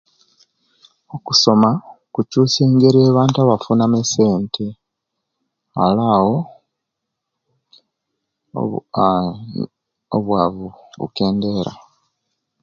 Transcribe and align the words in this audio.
Okusoma 1.15 1.69
kukyusya 2.13 2.61
engeri 2.67 2.99
abantu 3.11 3.35
ebafuna 3.43 3.83
mu 3.91 3.97
esente 4.03 4.65
ale 5.83 6.03
awo 6.17 6.35
obu 8.59 8.77
aaa 9.05 9.31
obwavu 10.15 10.67
bukendera 10.99 11.71